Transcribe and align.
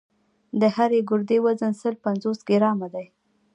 د 0.59 0.61
هرې 0.75 0.99
ګردې 1.09 1.37
وزن 1.45 1.73
سل 1.81 1.93
پنځوس 2.05 2.39
ګرامه 2.49 2.87
دی. 2.93 3.05